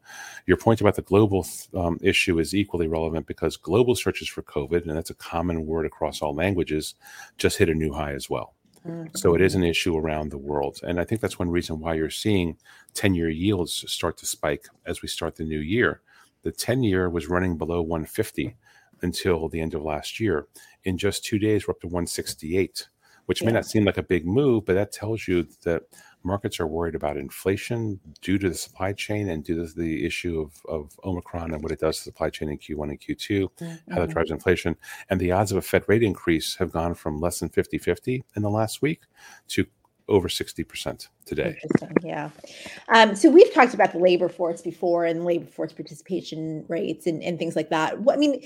[0.45, 1.45] Your point about the global
[1.75, 5.85] um, issue is equally relevant because global searches for COVID, and that's a common word
[5.85, 6.95] across all languages,
[7.37, 8.53] just hit a new high as well.
[8.87, 9.07] Mm-hmm.
[9.13, 10.79] So it is an issue around the world.
[10.83, 12.55] And I think that's one reason why you're seeing
[12.93, 15.99] 10 year yields start to spike as we start the new year
[16.43, 18.55] the 10 year was running below 150
[19.01, 20.47] until the end of last year.
[20.83, 22.87] In just two days, we're up to 168,
[23.25, 23.47] which yeah.
[23.47, 25.83] may not seem like a big move, but that tells you that
[26.23, 30.41] markets are worried about inflation due to the supply chain and due to the issue
[30.41, 33.49] of, of Omicron and what it does to the supply chain in Q1 and Q2,
[33.49, 33.93] mm-hmm.
[33.93, 34.75] how that drives inflation.
[35.09, 38.23] And the odds of a Fed rate increase have gone from less than 50 50
[38.35, 39.01] in the last week
[39.49, 39.65] to
[40.07, 41.57] over 60% today.
[42.03, 42.29] Yeah.
[42.89, 47.21] Um, so we've talked about the labor force before and labor force participation rates and,
[47.23, 47.99] and things like that.
[48.01, 48.41] What, I mean,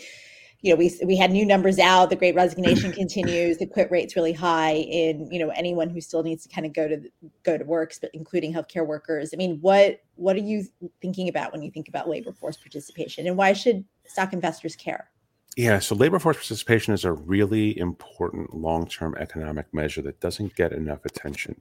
[0.62, 2.12] you know, we we had new numbers out.
[2.12, 3.58] The Great Resignation continues.
[3.58, 6.74] The quit rate's really high in you know anyone who still needs to kind of
[6.74, 7.02] go to
[7.44, 9.32] go to work, but including healthcare workers.
[9.34, 10.66] I mean, what what are you
[11.02, 15.11] thinking about when you think about labor force participation, and why should stock investors care?
[15.58, 20.56] Yeah, so labor force participation is a really important long term economic measure that doesn't
[20.56, 21.60] get enough attention.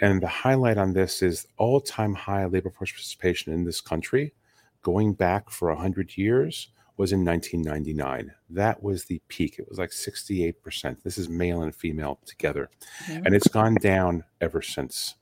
[0.00, 4.32] And the highlight on this is all time high labor force participation in this country,
[4.82, 8.32] going back for 100 years, was in 1999.
[8.50, 9.58] That was the peak.
[9.58, 11.02] It was like 68%.
[11.04, 12.68] This is male and female together.
[13.08, 15.14] And it's gone down ever since.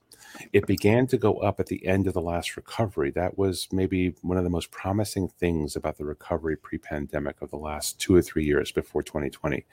[0.53, 3.11] It began to go up at the end of the last recovery.
[3.11, 7.49] That was maybe one of the most promising things about the recovery pre pandemic of
[7.49, 9.65] the last two or three years before 2020.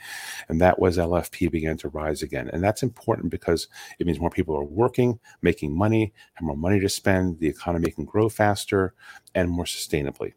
[0.49, 2.49] And that was LFP began to rise again.
[2.53, 6.81] And that's important because it means more people are working, making money, have more money
[6.81, 8.95] to spend, the economy can grow faster
[9.35, 10.33] and more sustainably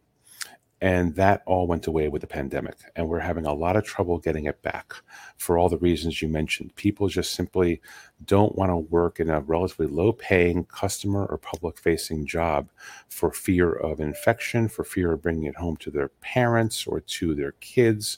[0.81, 2.77] And that all went away with the pandemic.
[2.95, 4.93] And we're having a lot of trouble getting it back
[5.37, 6.75] for all the reasons you mentioned.
[6.75, 7.81] People just simply
[8.25, 12.69] don't want to work in a relatively low paying customer or public facing job
[13.09, 17.35] for fear of infection, for fear of bringing it home to their parents or to
[17.35, 18.17] their kids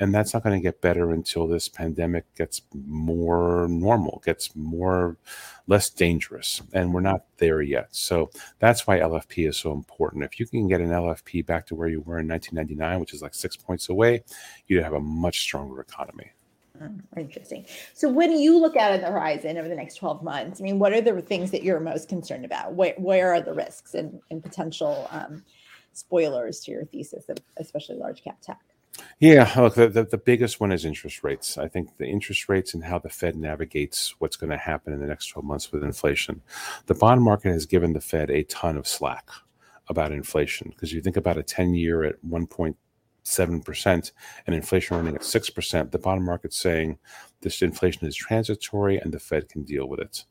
[0.00, 5.16] and that's not going to get better until this pandemic gets more normal gets more
[5.68, 10.40] less dangerous and we're not there yet so that's why lfp is so important if
[10.40, 13.34] you can get an lfp back to where you were in 1999 which is like
[13.34, 14.22] six points away
[14.66, 16.30] you'd have a much stronger economy
[16.78, 17.66] hmm, Interesting.
[17.92, 20.78] So, when you look out at the horizon over the next 12 months, I mean,
[20.78, 22.72] what are the things that you're most concerned about?
[22.72, 25.44] Where, where are the risks and, and potential um,
[25.92, 28.60] spoilers to your thesis of especially large cap tech?
[29.18, 31.58] Yeah, look, the, the, the, biggest one is interest rates.
[31.58, 35.00] I think the interest rates and how the Fed navigates what's going to happen in
[35.00, 36.42] the next 12 months with inflation.
[36.86, 39.28] The bond market has given the Fed a ton of slack
[39.88, 44.12] about inflation because you think about a 10 year at 1.7%
[44.46, 46.98] and inflation running at 6%, the bond market's saying
[47.42, 50.24] this inflation is transitory and the Fed can deal with it.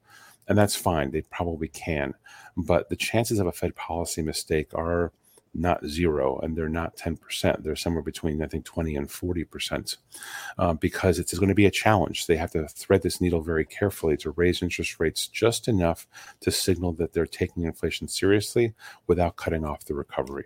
[0.47, 1.11] And that's fine.
[1.11, 2.15] They probably can.
[2.57, 5.11] But the chances of a Fed policy mistake are
[5.53, 7.63] not zero and they're not 10%.
[7.63, 9.97] They're somewhere between, I think, 20 and 40%
[10.57, 12.27] uh, because it's going to be a challenge.
[12.27, 16.07] They have to thread this needle very carefully to raise interest rates just enough
[16.41, 18.73] to signal that they're taking inflation seriously
[19.07, 20.45] without cutting off the recovery.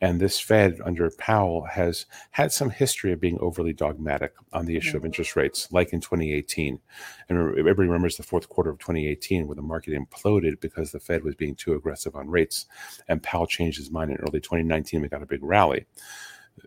[0.00, 4.76] And this Fed under Powell has had some history of being overly dogmatic on the
[4.76, 5.06] issue of mm-hmm.
[5.06, 6.80] interest rates, like in 2018.
[7.28, 11.22] And everybody remembers the fourth quarter of 2018 where the market imploded because the Fed
[11.22, 12.66] was being too aggressive on rates.
[13.08, 15.02] And Powell changed his mind in early 2019.
[15.02, 15.86] We got a big rally.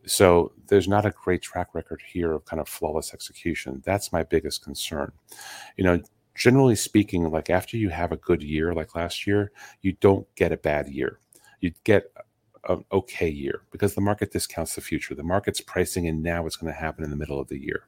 [0.05, 3.81] So there's not a great track record here of kind of flawless execution.
[3.85, 5.11] That's my biggest concern.
[5.77, 6.01] You know,
[6.35, 10.51] generally speaking, like after you have a good year like last year, you don't get
[10.51, 11.19] a bad year.
[11.61, 12.11] You get
[12.69, 15.15] an okay year because the market discounts the future.
[15.15, 17.87] The market's pricing in now what's going to happen in the middle of the year.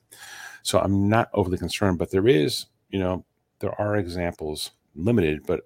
[0.63, 3.25] So I'm not overly concerned, but there is, you know,
[3.59, 5.61] there are examples, limited, but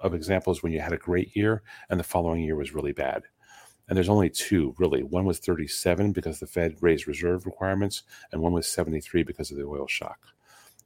[0.00, 3.22] of examples when you had a great year and the following year was really bad.
[3.88, 5.02] And there's only two really.
[5.02, 9.56] One was 37 because the Fed raised reserve requirements, and one was 73 because of
[9.56, 10.18] the oil shock.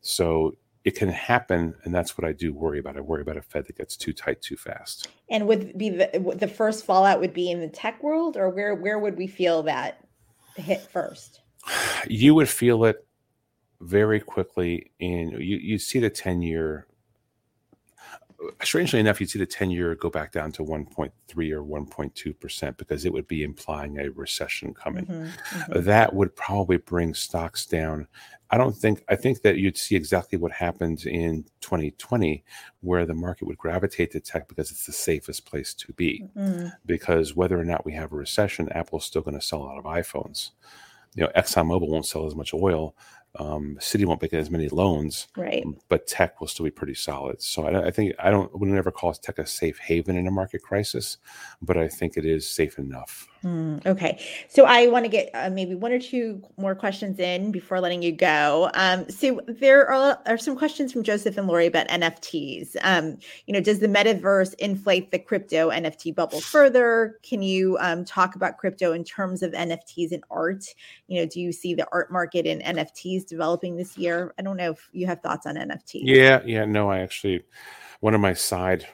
[0.02, 2.96] So it can happen, and that's what I do worry about.
[2.96, 5.08] I worry about a Fed that gets too tight too fast.
[5.30, 8.74] And would be the the first fallout would be in the tech world, or where
[8.74, 10.06] where would we feel that
[10.56, 11.40] hit first?
[12.08, 13.06] You would feel it
[13.80, 15.56] very quickly in you.
[15.56, 16.86] You see the ten year.
[18.62, 21.62] Strangely enough, you'd see the ten year go back down to one point three or
[21.62, 25.06] one point two percent because it would be implying a recession coming.
[25.06, 25.84] Mm-hmm, mm-hmm.
[25.84, 28.08] That would probably bring stocks down
[28.52, 32.44] I don't think I think that you'd see exactly what happened in 2020,
[32.82, 36.28] where the market would gravitate to tech because it's the safest place to be.
[36.36, 36.68] Mm-hmm.
[36.84, 39.78] Because whether or not we have a recession, Apple's still going to sell a lot
[39.78, 40.50] of iPhones.
[41.14, 42.94] You know, ExxonMobil won't sell as much oil,
[43.38, 45.64] um, Citi won't make as many loans, right?
[45.88, 47.40] But tech will still be pretty solid.
[47.40, 50.30] So I, I think I don't would never call tech a safe haven in a
[50.30, 51.18] market crisis,
[51.60, 53.28] but I think it is safe enough.
[53.44, 57.50] Mm, okay, so I want to get uh, maybe one or two more questions in
[57.50, 58.70] before letting you go.
[58.74, 62.76] Um, so there are, are some questions from Joseph and Lori about NFTs.
[62.82, 67.18] Um, you know, does the metaverse inflate the crypto NFT bubble further?
[67.24, 70.64] Can you um, talk about crypto in terms of NFTs and art?
[71.08, 74.34] You know, do you see the art market in NFTs developing this year?
[74.38, 76.02] I don't know if you have thoughts on NFTs.
[76.04, 77.42] Yeah, yeah, no, I actually
[78.02, 78.84] one of my side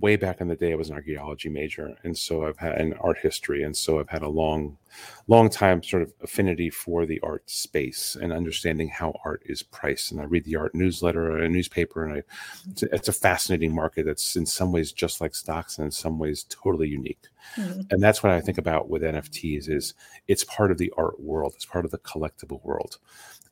[0.00, 2.94] way back in the day i was an archaeology major and so i've had an
[2.94, 4.78] art history and so i've had a long
[5.26, 10.12] long time sort of affinity for the art space and understanding how art is priced.
[10.12, 12.22] And i read the art newsletter a newspaper and i
[12.70, 15.90] it's a, it's a fascinating market that's in some ways just like stocks and in
[15.90, 17.26] some ways totally unique.
[17.56, 17.82] Mm-hmm.
[17.90, 19.92] and that's what i think about with nfts is
[20.26, 21.52] it's part of the art world.
[21.56, 22.98] It's part of the collectible world.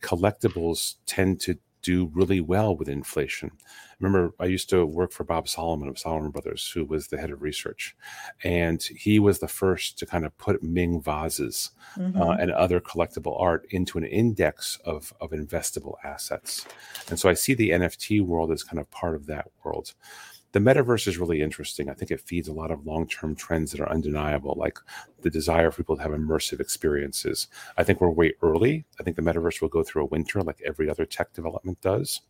[0.02, 3.52] Collectibles tend to do really well with inflation.
[4.00, 7.30] Remember, I used to work for Bob Salomon of Salomon Brothers, who was the head
[7.30, 7.96] of research,
[8.42, 12.20] and he was the first to kind of put Ming vases uh, mm-hmm.
[12.20, 16.66] uh, and other collectible art into an index of of investable assets.
[17.08, 19.94] And so I see the NFT world as kind of part of that world
[20.52, 21.90] the metaverse is really interesting.
[21.90, 24.78] I think it feeds a lot of long term trends that are undeniable, like
[25.22, 27.48] the desire for people to have immersive experiences.
[27.76, 28.84] I think we're way early.
[28.98, 32.22] I think the metaverse will go through a winter like every other tech development does.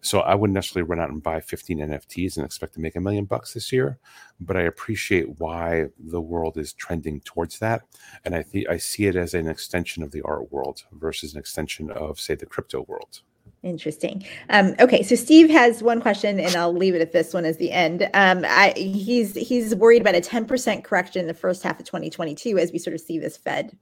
[0.00, 3.00] So I wouldn't necessarily run out and buy 15 NFTs and expect to make a
[3.00, 3.98] million bucks this year,
[4.40, 7.82] but I appreciate why the world is trending towards that.
[8.24, 11.40] And I think I see it as an extension of the art world versus an
[11.40, 13.20] extension of, say, the crypto world.
[13.62, 14.24] Interesting.
[14.48, 17.58] Um, okay, so Steve has one question, and I'll leave it at this one as
[17.58, 18.08] the end.
[18.14, 21.84] Um, I, he's he's worried about a ten percent correction in the first half of
[21.84, 23.76] 2022 as we sort of see this Fed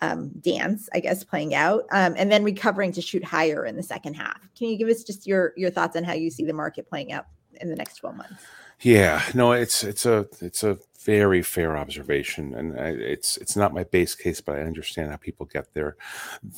[0.00, 3.82] um, dance, I guess, playing out, um, and then recovering to shoot higher in the
[3.82, 4.38] second half.
[4.56, 7.12] Can you give us just your your thoughts on how you see the market playing
[7.12, 7.26] out
[7.60, 8.44] in the next 12 months?
[8.80, 13.72] Yeah, no, it's it's a it's a very fair observation, and I, it's it's not
[13.72, 15.96] my base case, but I understand how people get there.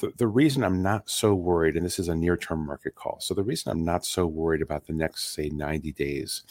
[0.00, 3.34] The, the reason I'm not so worried, and this is a near-term market call, so
[3.34, 6.44] the reason I'm not so worried about the next say 90 days,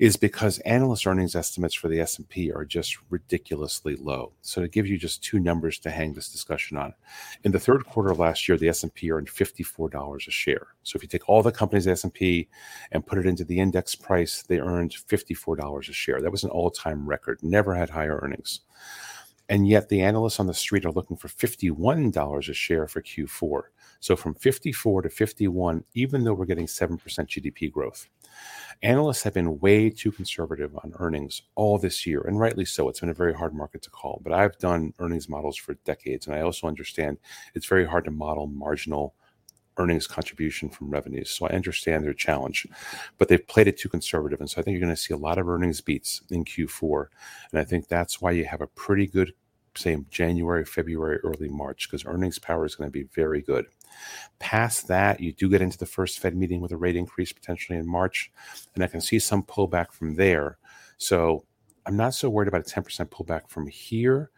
[0.00, 4.32] is because analyst earnings estimates for the S&P are just ridiculously low.
[4.42, 6.94] So to give you just two numbers to hang this discussion on,
[7.44, 10.66] in the third quarter of last year, the S&P earned $54 a share.
[10.82, 12.48] So if you take all the companies S&P
[12.90, 16.20] and put it into the index price, they earned $54 a share.
[16.20, 18.60] That was an all-time record never had higher earnings.
[19.48, 23.62] And yet the analysts on the street are looking for $51 a share for Q4.
[24.00, 28.08] So from 54 to 51, even though we're getting 7% GDP growth.
[28.82, 32.88] Analysts have been way too conservative on earnings all this year, and rightly so.
[32.88, 36.26] It's been a very hard market to call, but I've done earnings models for decades,
[36.26, 37.18] and I also understand
[37.54, 39.14] it's very hard to model marginal
[39.78, 41.30] earnings contribution from revenues.
[41.30, 42.66] So I understand their challenge,
[43.18, 44.40] but they've played it too conservative.
[44.40, 47.06] And so I think you're going to see a lot of earnings beats in Q4.
[47.50, 49.32] And I think that's why you have a pretty good,
[49.74, 53.66] say, January, February, early March, because earnings power is going to be very good.
[54.38, 57.78] Past that, you do get into the first Fed meeting with a rate increase potentially
[57.78, 58.30] in March.
[58.74, 60.58] And I can see some pullback from there.
[60.98, 61.44] So
[61.86, 64.30] I'm not so worried about a 10% pullback from here,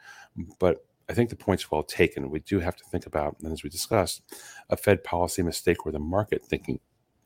[0.59, 2.31] but I think the point's well taken.
[2.31, 4.23] We do have to think about, and as we discussed,
[4.69, 6.81] a Fed policy mistake where the market thinking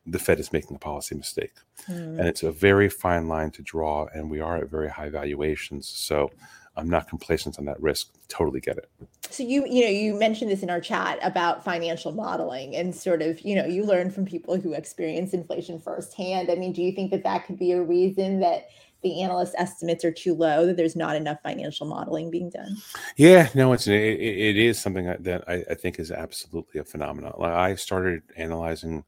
[0.06, 1.52] the Fed is making a policy mistake.
[1.88, 2.18] Mm.
[2.18, 5.88] And it's a very fine line to draw, and we are at very high valuations.
[5.88, 6.30] So
[6.76, 8.08] I'm not complacent on that risk.
[8.28, 8.88] Totally get it.
[9.30, 13.22] So you, you know, you mentioned this in our chat about financial modeling and sort
[13.22, 16.50] of, you know, you learn from people who experience inflation firsthand.
[16.50, 18.68] I mean, do you think that that could be a reason that
[19.02, 22.76] the analyst estimates are too low that there's not enough financial modeling being done.
[23.16, 27.34] Yeah no it's it, it is something that I, I, think is absolutely a phenomenon.
[27.38, 29.04] Like i started analyzing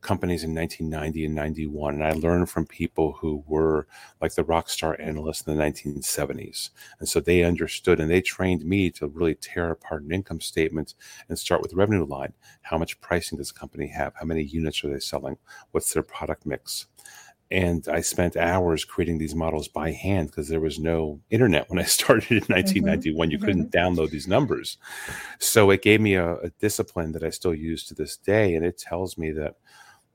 [0.00, 3.86] companies in 1990 and 91 and i learned from people who were
[4.20, 6.70] like the rock star analysts in the 1970s
[7.00, 10.94] and so they understood and they trained me to really tear apart an income statement
[11.28, 12.32] and start with the revenue line.
[12.62, 14.14] How much pricing does a company have?
[14.14, 15.36] How many units are they selling?
[15.70, 16.86] What's their product mix
[17.50, 21.78] and I spent hours creating these models by hand because there was no internet when
[21.78, 23.26] I started in 1991.
[23.26, 23.32] Mm-hmm.
[23.32, 24.00] You couldn't mm-hmm.
[24.00, 24.76] download these numbers.
[25.38, 28.54] So it gave me a, a, discipline that I still use to this day.
[28.54, 29.54] And it tells me that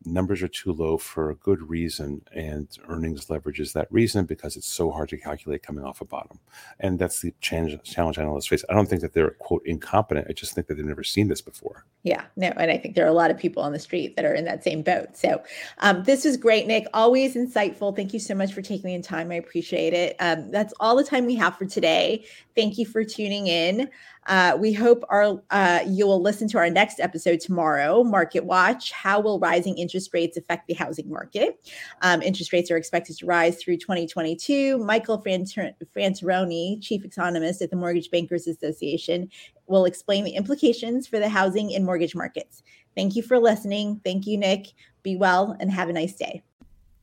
[0.05, 4.55] numbers are too low for a good reason and earnings leverage is that reason because
[4.57, 6.39] it's so hard to calculate coming off a bottom.
[6.79, 8.63] And that's the challenge, challenge analysts face.
[8.69, 10.27] I don't think that they're quote incompetent.
[10.29, 11.85] I just think that they've never seen this before.
[12.03, 14.25] Yeah no and i think there are a lot of people on the street that
[14.25, 15.15] are in that same boat.
[15.15, 15.41] So
[15.79, 16.85] um, this was great nick.
[16.93, 17.95] Always insightful.
[17.95, 19.31] Thank you so much for taking the time.
[19.31, 20.15] I appreciate it.
[20.19, 22.25] Um, that's all the time we have for today
[22.55, 23.89] thank you for tuning in
[24.27, 28.91] uh, we hope our uh, you will listen to our next episode tomorrow, Market Watch.
[28.91, 31.59] How will rising interest rates affect the housing market?
[32.01, 34.77] Um, interest rates are expected to rise through 2022.
[34.79, 39.29] Michael Fratantoni, chief economist at the Mortgage Bankers Association,
[39.67, 42.63] will explain the implications for the housing and mortgage markets.
[42.95, 43.99] Thank you for listening.
[44.05, 44.73] Thank you, Nick.
[45.01, 46.43] Be well and have a nice day.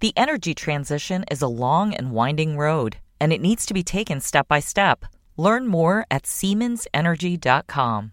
[0.01, 4.23] The energy transition is a long and winding road, and it needs to be taken
[4.23, 5.05] step by step.
[5.41, 8.13] Learn more at SiemensEnergy.com.